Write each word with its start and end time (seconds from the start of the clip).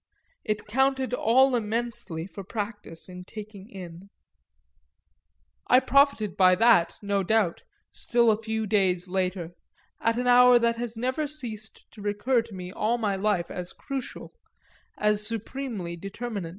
It 0.43 0.65
counted 0.65 1.13
all 1.13 1.55
immensely 1.55 2.25
for 2.25 2.43
practice 2.43 3.07
in 3.07 3.23
taking 3.23 3.69
in. 3.69 4.09
I 5.67 5.79
profited 5.79 6.35
by 6.35 6.55
that, 6.55 6.97
no 7.03 7.21
doubt, 7.21 7.61
still 7.91 8.31
a 8.31 8.41
few 8.41 8.65
days 8.65 9.07
later, 9.07 9.51
at 9.99 10.17
an 10.17 10.25
hour 10.25 10.57
that 10.57 10.77
has 10.77 10.97
never 10.97 11.27
ceased 11.27 11.85
to 11.91 12.01
recur 12.01 12.41
to 12.41 12.55
me 12.55 12.71
all 12.71 12.97
my 12.97 13.15
life 13.15 13.51
as 13.51 13.73
crucial, 13.73 14.33
as 14.97 15.23
supremely 15.27 15.95
determinant. 15.95 16.49